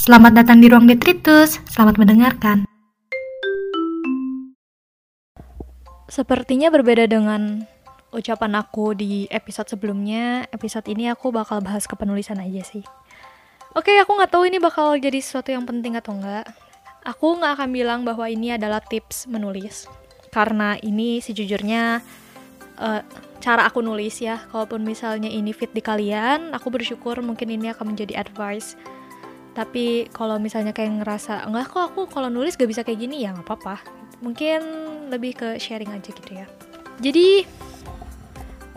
[0.00, 1.60] Selamat datang di ruang detritus.
[1.68, 2.64] Selamat mendengarkan.
[6.08, 7.68] Sepertinya berbeda dengan
[8.08, 12.80] ucapan aku di episode sebelumnya, episode ini aku bakal bahas kepenulisan aja sih.
[13.76, 16.48] Oke, aku nggak tahu ini bakal jadi sesuatu yang penting atau enggak.
[17.04, 19.84] Aku nggak akan bilang bahwa ini adalah tips menulis,
[20.32, 22.00] karena ini sejujurnya
[22.80, 23.04] uh,
[23.44, 24.48] cara aku nulis ya.
[24.48, 28.80] Kalaupun misalnya ini fit di kalian, aku bersyukur mungkin ini akan menjadi advice
[29.50, 33.34] tapi kalau misalnya kayak ngerasa enggak kok aku kalau nulis gak bisa kayak gini ya
[33.34, 33.82] nggak apa-apa.
[34.22, 34.60] Mungkin
[35.10, 36.46] lebih ke sharing aja gitu ya.
[37.00, 37.44] Jadi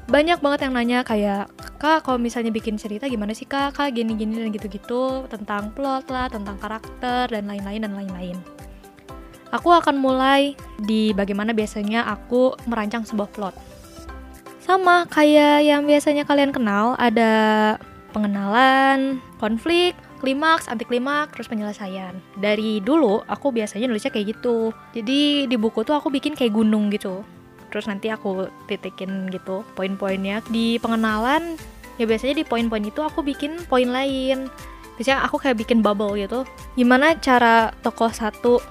[0.07, 1.47] banyak banget yang nanya kayak
[1.79, 3.75] kak kalau misalnya bikin cerita gimana sih kak?
[3.75, 8.37] Kak gini-gini dan gitu-gitu tentang plot lah tentang karakter dan lain-lain dan lain-lain.
[9.53, 13.55] Aku akan mulai di bagaimana biasanya aku merancang sebuah plot.
[14.63, 17.31] Sama kayak yang biasanya kalian kenal ada
[18.15, 22.15] pengenalan, konflik, klimaks, anti klimaks, terus penyelesaian.
[22.39, 24.71] Dari dulu aku biasanya nulisnya kayak gitu.
[24.95, 27.27] Jadi di buku tuh aku bikin kayak gunung gitu.
[27.67, 30.39] Terus nanti aku titikin gitu poin-poinnya.
[30.47, 31.59] Di pengenalan
[31.99, 34.47] ya biasanya di poin-poin itu aku bikin poin lain.
[34.95, 36.47] Biasanya aku kayak bikin bubble gitu.
[36.79, 38.63] Gimana cara tokoh satu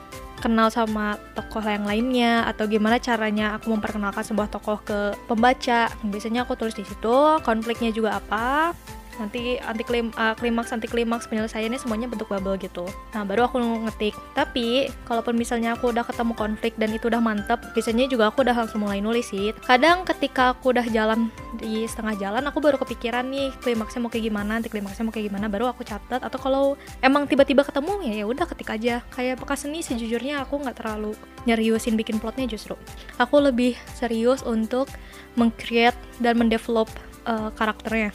[0.43, 5.93] kenal sama tokoh yang lainnya atau gimana caranya aku memperkenalkan sebuah tokoh ke pembaca.
[6.03, 8.75] Biasanya aku tulis di situ, konfliknya juga apa,
[9.23, 12.85] nanti anti klim, uh, klimaks anti klimaks penyelesaiannya semuanya bentuk bubble gitu.
[13.15, 14.15] Nah baru aku ngetik.
[14.35, 18.57] Tapi kalaupun misalnya aku udah ketemu konflik dan itu udah mantep biasanya juga aku udah
[18.57, 19.55] langsung mulai nulis sih.
[19.63, 24.27] Kadang ketika aku udah jalan di setengah jalan aku baru kepikiran nih klimaksnya mau kayak
[24.33, 26.21] gimana anti klimaksnya mau kayak gimana baru aku catat.
[26.21, 29.01] Atau kalau emang tiba-tiba ketemu ya ya udah ketik aja.
[29.15, 31.15] Kayak bekas seni sejujurnya aku nggak terlalu
[31.47, 32.75] nyeriusin bikin plotnya justru.
[33.19, 34.91] Aku lebih serius untuk
[35.39, 36.91] mengcreate dan mendevelop
[37.25, 38.13] uh, karakternya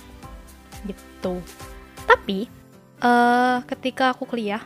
[0.86, 1.42] gitu
[2.06, 2.52] tapi
[3.02, 4.62] uh, ketika aku kuliah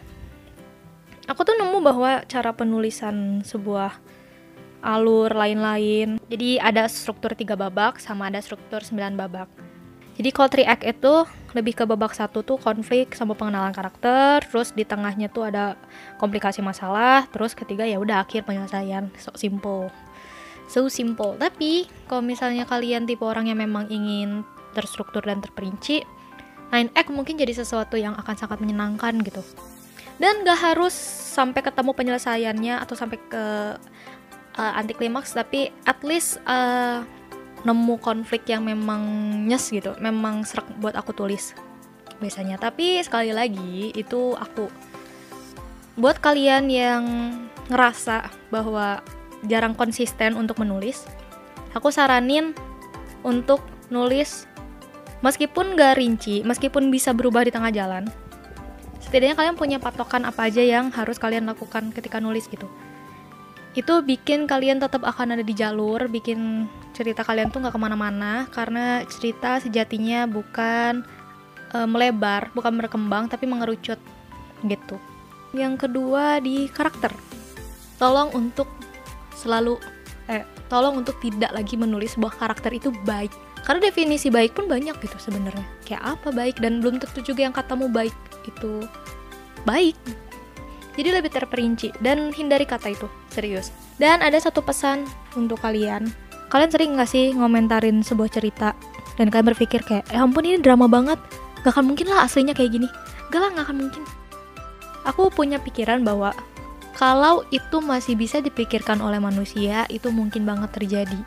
[1.30, 3.95] aku tuh nemu bahwa cara penulisan sebuah
[4.81, 9.72] alur lain-lain jadi ada struktur tiga babak sama ada struktur sembilan babak
[10.22, 11.13] jadi kalau 3 act itu
[11.58, 15.75] lebih ke babak satu tuh konflik sama pengenalan karakter, terus di tengahnya tuh ada
[16.22, 19.90] komplikasi masalah, terus ketiga ya udah akhir penyelesaian, so simple.
[20.72, 21.35] So simple.
[21.35, 26.04] Tapi kalau misalnya kalian tipe orang yang memang ingin terstruktur dan terperinci,
[26.72, 29.44] 9X mungkin jadi sesuatu yang akan sangat menyenangkan gitu.
[30.16, 30.94] Dan gak harus
[31.32, 33.44] sampai ketemu penyelesaiannya atau sampai ke
[34.56, 37.04] uh, anti klimaks, tapi at least uh,
[37.68, 39.04] nemu konflik yang memang
[39.46, 41.53] nyes gitu, memang serak buat aku tulis
[42.22, 42.58] biasanya.
[42.62, 44.70] Tapi sekali lagi itu aku
[46.00, 47.03] buat kalian yang
[47.68, 49.03] ngerasa bahwa
[49.46, 51.06] jarang konsisten untuk menulis,
[51.74, 52.53] aku saranin
[53.22, 54.46] untuk nulis
[55.22, 58.09] meskipun gak rinci, meskipun bisa berubah di tengah jalan,
[59.02, 62.70] setidaknya kalian punya patokan apa aja yang harus kalian lakukan ketika nulis gitu.
[63.72, 68.50] Itu bikin kalian tetap akan ada di jalur, bikin cerita kalian tuh gak ke mana-mana,
[68.52, 71.08] karena cerita sejatinya bukan
[71.72, 74.02] e, melebar, bukan berkembang, tapi mengerucut
[74.68, 75.00] gitu.
[75.56, 77.16] Yang kedua di karakter.
[77.96, 78.68] Tolong untuk
[79.38, 79.80] selalu
[80.72, 83.36] tolong untuk tidak lagi menulis sebuah karakter itu baik.
[83.68, 85.68] Karena definisi baik pun banyak gitu sebenarnya.
[85.84, 88.16] Kayak apa baik dan belum tentu juga yang katamu baik
[88.48, 88.88] itu
[89.68, 90.00] baik.
[90.96, 93.76] Jadi lebih terperinci dan hindari kata itu serius.
[94.00, 95.04] Dan ada satu pesan
[95.36, 96.08] untuk kalian.
[96.48, 98.72] Kalian sering nggak sih ngomentarin sebuah cerita?
[99.20, 101.20] Dan kalian berpikir kayak eh ampun ini drama banget.
[101.62, 102.88] Gak akan mungkin lah aslinya kayak gini.
[103.30, 104.03] Gak lah gak akan mungkin.
[105.06, 106.34] Aku punya pikiran bahwa
[106.96, 111.19] kalau itu masih bisa dipikirkan oleh manusia itu mungkin banget terjadi.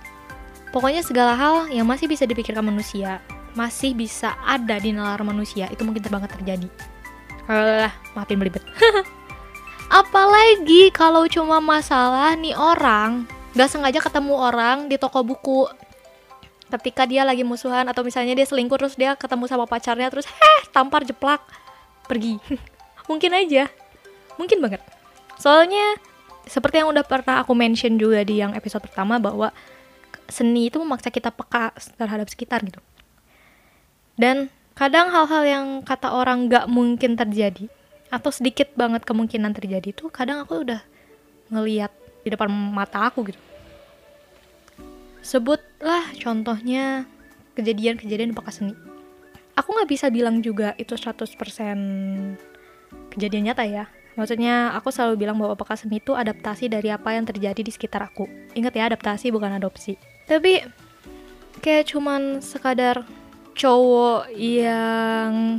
[0.75, 3.22] Pokoknya segala hal yang masih bisa dipikirkan manusia,
[3.54, 6.69] masih bisa ada di nalar manusia, itu mungkin banget terjadi.
[7.47, 8.64] Alah, maafin belibet.
[10.02, 15.70] Apalagi kalau cuma masalah nih orang gak sengaja ketemu orang di toko buku.
[16.66, 20.60] Ketika dia lagi musuhan atau misalnya dia selingkuh terus dia ketemu sama pacarnya terus heh
[20.75, 21.38] tampar jeplak
[22.10, 22.42] pergi.
[23.08, 23.70] Mungkin aja.
[24.34, 24.82] Mungkin banget
[25.38, 25.98] soalnya
[26.44, 29.48] seperti yang udah pernah aku mention juga di yang episode pertama bahwa
[30.28, 32.81] seni itu memaksa kita peka terhadap sekitar gitu.
[34.14, 37.66] Dan kadang hal-hal yang kata orang gak mungkin terjadi
[38.12, 40.81] atau sedikit banget kemungkinan terjadi itu kadang aku udah
[41.50, 41.90] ngeliat
[42.22, 43.40] di depan mata aku gitu.
[45.25, 47.08] Sebutlah contohnya
[47.56, 48.76] kejadian-kejadian di bekas seni.
[49.56, 51.38] Aku nggak bisa bilang juga itu 100%
[53.14, 57.26] kejadian nyata ya Maksudnya, aku selalu bilang bahwa bekas seni itu adaptasi dari apa yang
[57.26, 58.31] terjadi di sekitar aku.
[58.55, 59.99] Ingat ya, adaptasi bukan adopsi.
[60.31, 60.62] Tapi
[61.58, 63.02] kayak cuman sekadar
[63.58, 65.58] cowok yang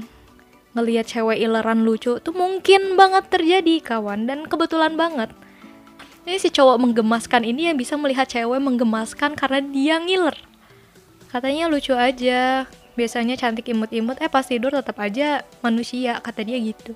[0.76, 4.24] ngelihat cewek ileran lucu tuh mungkin banget terjadi kawan.
[4.24, 5.36] Dan kebetulan banget.
[6.24, 10.36] Ini si cowok menggemaskan ini yang bisa melihat cewek menggemaskan karena dia ngiler.
[11.28, 12.72] Katanya lucu aja.
[12.96, 16.96] Biasanya cantik imut-imut eh pas tidur tetap aja manusia kata dia gitu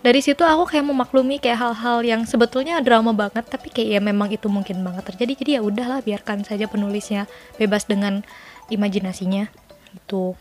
[0.00, 4.32] dari situ aku kayak memaklumi kayak hal-hal yang sebetulnya drama banget tapi kayak ya memang
[4.32, 7.28] itu mungkin banget terjadi jadi ya udahlah biarkan saja penulisnya
[7.60, 8.24] bebas dengan
[8.72, 9.52] imajinasinya
[9.92, 10.36] itu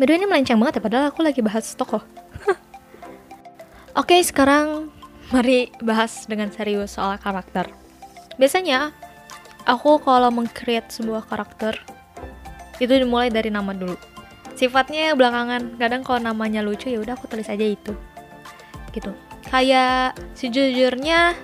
[0.00, 2.00] Beda ini melenceng banget ya, padahal aku lagi bahas tokoh.
[4.00, 4.88] Oke, sekarang
[5.28, 7.68] mari bahas dengan serius soal karakter.
[8.40, 8.96] Biasanya,
[9.68, 11.76] aku kalau meng-create sebuah karakter,
[12.80, 13.92] itu dimulai dari nama dulu.
[14.56, 17.92] Sifatnya belakangan, kadang kalau namanya lucu ya udah aku tulis aja itu.
[18.90, 19.10] Gitu.
[19.48, 21.34] Kayak sejujurnya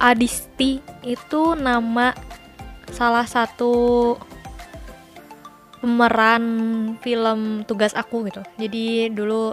[0.00, 2.12] Adisti itu nama
[2.90, 4.14] salah satu
[5.80, 6.44] pemeran
[7.04, 8.40] film tugas aku gitu.
[8.56, 9.52] Jadi dulu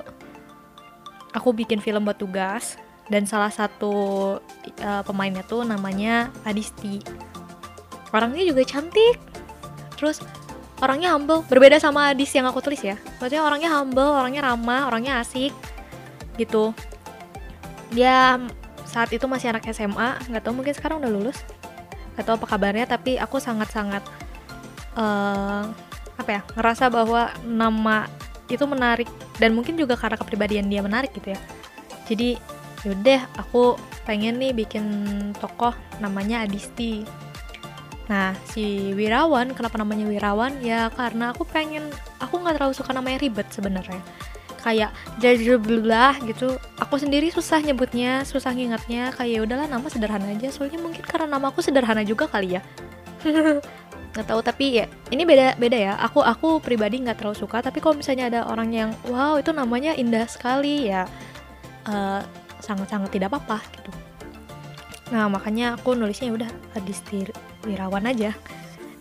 [1.31, 2.75] aku bikin film buat tugas
[3.11, 3.93] dan salah satu
[4.79, 7.03] uh, pemainnya tuh namanya Adisti.
[8.11, 9.19] Orangnya juga cantik.
[9.95, 10.23] Terus
[10.81, 11.45] orangnya humble.
[11.47, 12.97] Berbeda sama Adis yang aku tulis ya.
[13.19, 15.53] Maksudnya orangnya humble orangnya ramah orangnya asik
[16.39, 16.73] gitu
[17.91, 18.39] dia
[18.87, 21.39] saat itu masih anak SMA nggak tahu mungkin sekarang udah lulus.
[22.15, 24.03] Nggak tahu apa kabarnya tapi aku sangat sangat
[24.95, 25.67] uh,
[26.19, 28.07] apa ya ngerasa bahwa nama
[28.51, 29.07] itu menarik.
[29.39, 31.39] Dan mungkin juga karena kepribadian dia menarik gitu ya.
[32.07, 32.35] Jadi
[32.81, 34.83] yaudah aku pengen nih bikin
[35.37, 37.07] tokoh namanya Adisti.
[38.11, 40.59] Nah si Wirawan kenapa namanya Wirawan?
[40.59, 41.87] Ya karena aku pengen
[42.19, 44.03] aku nggak terlalu suka namanya ribet sebenarnya
[44.61, 46.55] kayak jajablah gitu.
[46.77, 50.53] Aku sendiri susah nyebutnya susah ngingatnya kayak ya udahlah nama sederhana aja.
[50.53, 52.61] Soalnya mungkin karena nama aku sederhana juga kali ya.
[54.11, 55.93] Nggak tahu tapi ya ini beda beda ya.
[56.03, 57.63] Aku aku pribadi nggak terlalu suka.
[57.63, 61.07] Tapi kalau misalnya ada orang yang wow itu namanya indah sekali ya
[61.87, 62.21] uh, eh,
[62.59, 63.91] sangat sangat tidak apa-apa gitu.
[65.15, 67.31] Nah makanya aku nulisnya ya udah Adisti
[67.63, 68.35] Wirawan aja.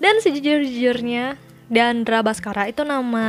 [0.01, 1.37] Dan sejujur-jujurnya
[1.71, 3.29] Dandra Baskara itu nama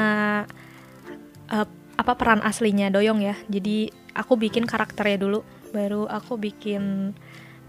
[1.51, 1.67] uh,
[2.01, 3.37] apa peran aslinya Doyong ya.
[3.45, 7.13] Jadi aku bikin karakternya dulu baru aku bikin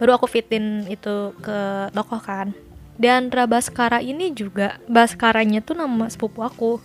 [0.01, 2.57] baru aku fitin itu ke tokoh kan.
[2.97, 6.81] Dan Rabaskara ini juga Baskaranya tuh nama sepupu aku.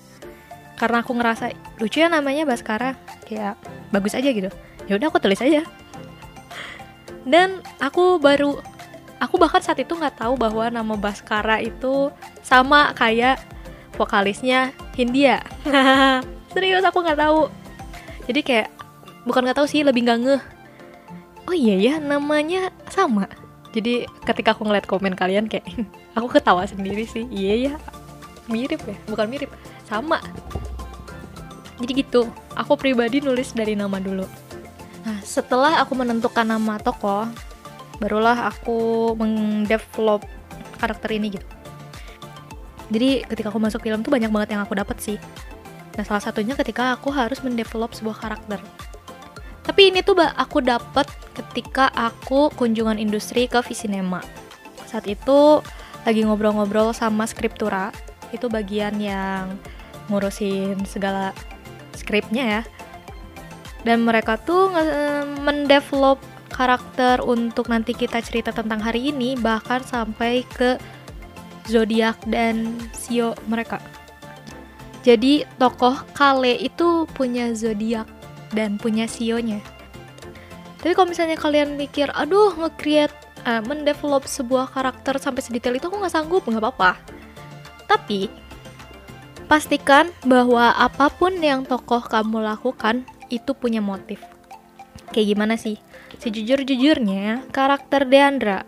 [0.78, 3.56] Karena aku ngerasa lucu ya namanya Baskara kayak
[3.90, 4.52] bagus aja gitu.
[4.86, 5.64] Ya udah aku tulis aja.
[7.28, 8.60] Dan aku baru
[9.18, 12.14] aku bahkan saat itu nggak tahu bahwa nama Baskara itu
[12.46, 13.42] sama kayak
[13.98, 15.42] vokalisnya Hindia
[16.58, 17.54] serius aku nggak tahu.
[18.26, 18.68] Jadi kayak
[19.30, 20.44] bukan nggak tahu sih lebih nggak ngeh.
[21.46, 23.30] Oh iya ya namanya sama.
[23.78, 25.70] Jadi ketika aku ngeliat komen kalian kayak
[26.18, 27.30] aku ketawa sendiri sih.
[27.30, 27.74] Iya ya
[28.50, 28.98] mirip ya.
[29.06, 29.54] Bukan mirip
[29.86, 30.18] sama.
[31.78, 32.26] Jadi gitu
[32.58, 34.26] aku pribadi nulis dari nama dulu.
[35.06, 37.30] Nah setelah aku menentukan nama tokoh
[38.02, 40.26] barulah aku mendevelop
[40.82, 41.48] karakter ini gitu.
[42.88, 45.18] Jadi ketika aku masuk film tuh banyak banget yang aku dapat sih
[45.98, 48.62] nah salah satunya ketika aku harus mendevelop sebuah karakter
[49.68, 54.24] tapi ini tuh aku dapat ketika aku kunjungan industri ke Visinema.
[54.88, 55.60] Saat itu
[56.08, 57.92] lagi ngobrol-ngobrol sama skriptura,
[58.32, 59.60] itu bagian yang
[60.08, 61.36] ngurusin segala
[61.92, 62.62] skripnya ya.
[63.84, 64.72] Dan mereka tuh
[65.44, 70.80] mendevelop karakter untuk nanti kita cerita tentang hari ini bahkan sampai ke
[71.68, 73.84] zodiak dan sio mereka.
[75.08, 78.12] Jadi tokoh Kale itu punya zodiak
[78.52, 79.64] dan punya sionya.
[80.84, 83.16] Tapi kalau misalnya kalian mikir, aduh nge-create,
[83.48, 87.00] uh, mendevelop sebuah karakter sampai sedetail itu aku nggak sanggup, nggak apa-apa.
[87.88, 88.28] Tapi
[89.48, 94.20] pastikan bahwa apa pun yang tokoh kamu lakukan itu punya motif.
[95.16, 95.80] Kayak gimana sih?
[96.20, 98.68] Sejujur-jujurnya, karakter Deandra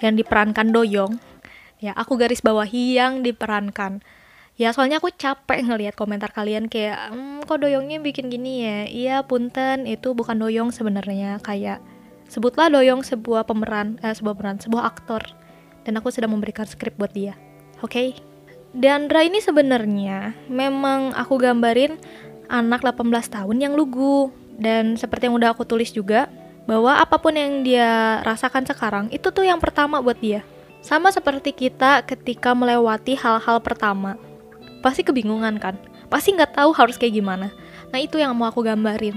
[0.00, 1.20] yang diperankan Doyong,
[1.76, 4.00] ya aku garis bawahi yang diperankan
[4.58, 8.78] ya soalnya aku capek ngelihat komentar kalian kayak hmm, kok doyongnya bikin gini ya?
[8.90, 11.78] Iya punten itu bukan doyong sebenarnya kayak
[12.26, 15.22] sebutlah doyong sebuah pemeran eh, sebuah pemeran sebuah aktor
[15.86, 17.38] dan aku sedang memberikan skrip buat dia
[17.80, 17.94] oke?
[17.94, 18.08] Okay?
[18.68, 21.96] Dandra ini sebenarnya memang aku gambarin
[22.52, 24.28] anak 18 tahun yang lugu
[24.60, 26.28] dan seperti yang udah aku tulis juga
[26.68, 30.44] bahwa apa pun yang dia rasakan sekarang itu tuh yang pertama buat dia.
[30.84, 34.20] Sama seperti kita ketika melewati hal-hal pertama
[34.80, 35.76] pasti kebingungan kan?
[36.08, 37.52] Pasti nggak tahu harus kayak gimana.
[37.90, 39.16] Nah itu yang mau aku gambarin.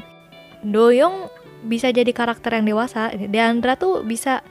[0.62, 1.32] Doyong
[1.66, 3.14] bisa jadi karakter yang dewasa.
[3.16, 4.44] Deandra tuh bisa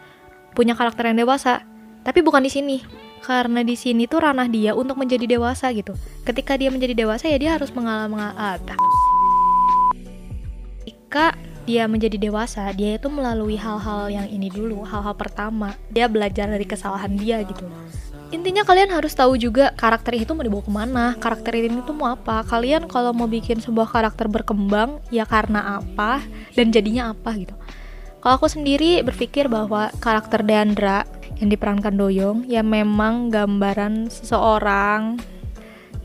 [0.56, 1.62] punya karakter yang dewasa.
[2.02, 2.76] Tapi bukan di sini.
[3.20, 5.92] Karena di sini tuh ranah dia untuk menjadi dewasa gitu.
[6.24, 8.56] Ketika dia menjadi dewasa ya dia harus mengalami mengal ah,
[11.10, 11.34] ketika
[11.66, 15.74] dia menjadi dewasa, dia itu melalui hal-hal yang ini dulu, hal-hal pertama.
[15.90, 17.66] Dia belajar dari kesalahan dia gitu.
[18.30, 22.14] Intinya kalian harus tahu juga karakter itu mau dibawa ke mana, karakter ini tuh mau
[22.14, 22.46] apa.
[22.46, 26.22] Kalian kalau mau bikin sebuah karakter berkembang, ya karena apa,
[26.54, 27.54] dan jadinya apa gitu.
[28.22, 31.02] Kalau aku sendiri berpikir bahwa karakter Deandra
[31.42, 35.18] yang diperankan Doyong, ya memang gambaran seseorang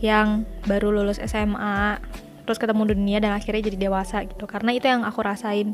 [0.01, 2.01] yang baru lulus SMA,
[2.45, 5.73] terus ketemu dunia dan akhirnya jadi dewasa gitu karena itu yang aku rasain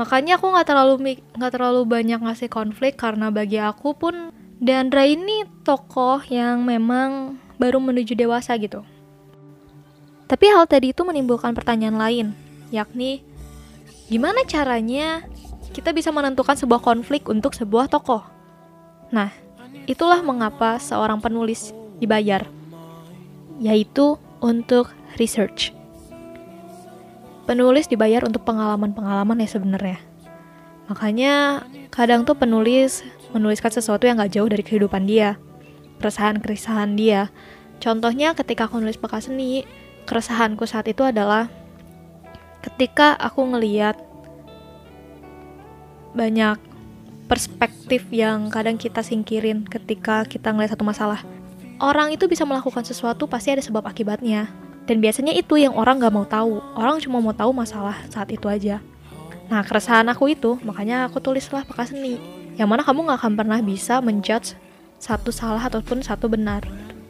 [0.00, 5.46] makanya aku nggak terlalu nggak terlalu banyak ngasih konflik karena bagi aku pun Deandra ini
[5.62, 8.82] tokoh yang memang baru menuju dewasa gitu
[10.28, 12.26] tapi hal tadi itu menimbulkan pertanyaan lain
[12.68, 13.24] yakni
[14.12, 15.24] gimana caranya
[15.72, 18.22] kita bisa menentukan sebuah konflik untuk sebuah tokoh
[19.08, 19.32] nah
[19.88, 22.44] itulah mengapa seorang penulis dibayar
[23.58, 25.74] yaitu untuk research.
[27.44, 29.98] Penulis dibayar untuk pengalaman-pengalaman ya sebenarnya.
[30.88, 33.04] Makanya kadang tuh penulis
[33.36, 35.36] menuliskan sesuatu yang gak jauh dari kehidupan dia,
[36.00, 37.28] keresahan-keresahan dia.
[37.78, 39.68] Contohnya ketika aku nulis bekas seni,
[40.08, 41.52] keresahanku saat itu adalah
[42.64, 44.00] ketika aku ngeliat
[46.16, 46.56] banyak
[47.28, 51.20] perspektif yang kadang kita singkirin ketika kita ngeliat satu masalah.
[51.78, 54.50] Orang itu bisa melakukan sesuatu pasti ada sebab akibatnya.
[54.88, 56.64] Dan biasanya itu yang orang gak mau tahu.
[56.74, 58.80] Orang cuma mau tahu masalah saat itu aja.
[59.48, 62.20] Nah, keresahan aku itu, makanya aku tulislah peka seni.
[62.60, 64.54] Yang mana kamu gak akan pernah bisa menjudge
[65.00, 66.68] satu salah ataupun satu benar.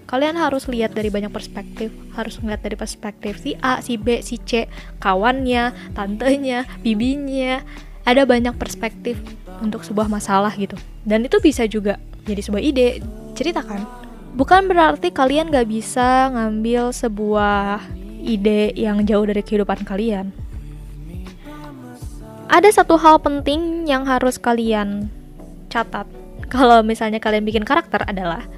[0.08, 4.40] Kalian harus lihat dari banyak perspektif, harus melihat dari perspektif si A, si B, si
[4.40, 4.70] C,
[5.02, 7.60] kawannya, tantenya, bibinya.
[8.08, 9.20] Ada banyak perspektif
[9.60, 10.80] untuk sebuah masalah gitu.
[11.04, 13.04] Dan itu bisa juga jadi sebuah ide,
[13.36, 17.82] ceritakan bukan berarti kalian gak bisa ngambil sebuah
[18.22, 20.30] ide yang jauh dari kehidupan kalian.
[22.48, 25.12] Ada satu hal penting yang harus kalian
[25.68, 26.08] catat
[26.52, 28.48] kalau misalnya kalian bikin karakter adalah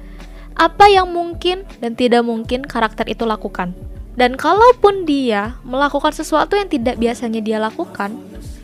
[0.55, 3.75] apa yang mungkin dan tidak mungkin karakter itu lakukan.
[4.15, 8.15] Dan kalaupun dia melakukan sesuatu yang tidak biasanya dia lakukan,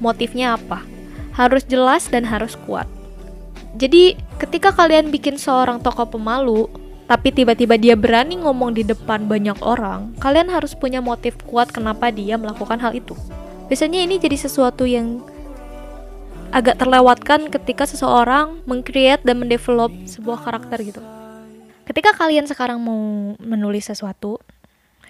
[0.04, 0.84] motifnya apa?
[1.32, 2.86] Harus jelas dan harus kuat.
[3.80, 6.68] Jadi, ketika kalian bikin seorang tokoh pemalu,
[7.08, 12.12] tapi tiba-tiba dia berani ngomong di depan banyak orang, kalian harus punya motif kuat kenapa
[12.12, 13.16] dia melakukan hal itu.
[13.68, 15.24] Biasanya ini jadi sesuatu yang
[16.56, 21.04] agak terlewatkan ketika seseorang mengcreate dan mendevelop sebuah karakter gitu.
[21.84, 24.40] Ketika kalian sekarang mau menulis sesuatu,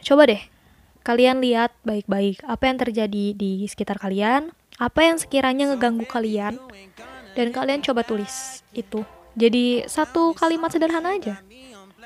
[0.02, 0.42] coba deh
[1.06, 6.60] kalian lihat baik-baik apa yang terjadi di sekitar kalian, apa yang sekiranya ngeganggu kalian,
[7.38, 9.06] dan kalian coba tulis itu.
[9.38, 11.40] Jadi satu kalimat sederhana aja.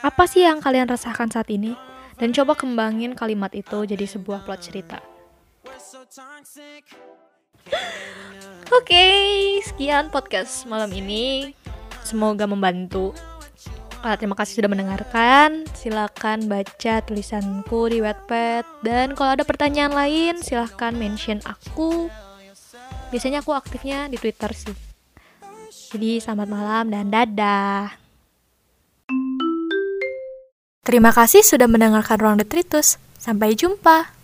[0.03, 1.71] Apa sih yang kalian rasakan saat ini?
[2.19, 5.10] Dan coba kembangin kalimat itu jadi sebuah plot cerita.
[8.67, 9.07] Oke,
[9.63, 11.55] sekian podcast malam ini.
[12.03, 13.15] Semoga membantu.
[14.03, 15.63] Uh, terima kasih sudah mendengarkan.
[15.71, 22.11] Silakan baca tulisanku di Wattpad dan kalau ada pertanyaan lain silahkan mention aku.
[23.07, 24.75] Biasanya aku aktifnya di Twitter sih.
[25.95, 27.87] Jadi selamat malam dan dadah.
[30.83, 32.99] Terima kasih sudah mendengarkan Ruang Detritus.
[33.15, 34.20] Sampai jumpa.